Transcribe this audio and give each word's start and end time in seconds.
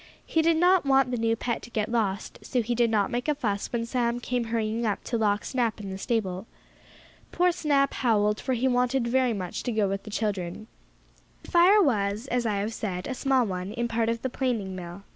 He 0.25 0.41
did 0.41 0.57
not 0.57 0.83
want 0.83 1.11
the 1.11 1.15
new 1.17 1.35
pet 1.35 1.61
to 1.61 1.69
get 1.69 1.87
lost, 1.91 2.39
so 2.41 2.63
he 2.63 2.73
did 2.73 2.89
not 2.89 3.11
make 3.11 3.27
a 3.27 3.35
fuss 3.35 3.71
when 3.71 3.85
Sam 3.85 4.19
came 4.19 4.45
hurrying 4.45 4.83
up 4.83 5.03
to 5.03 5.15
lock 5.19 5.45
Snap 5.45 5.79
in 5.79 5.91
the 5.91 5.97
stable. 5.99 6.47
Poor 7.31 7.51
Snap 7.51 7.93
howled, 7.93 8.41
for 8.41 8.53
he 8.53 8.67
wanted 8.67 9.05
very 9.07 9.33
much 9.33 9.61
to 9.61 9.71
go 9.71 9.87
with 9.87 10.01
the 10.01 10.09
children. 10.09 10.65
The 11.43 11.51
fire 11.51 11.83
was, 11.83 12.25
as 12.29 12.47
I 12.47 12.55
have 12.55 12.73
said, 12.73 13.05
a 13.05 13.13
small 13.13 13.45
one, 13.45 13.73
in 13.73 13.87
part 13.87 14.09
of 14.09 14.23
the 14.23 14.29
planing 14.31 14.75
mill. 14.75 15.03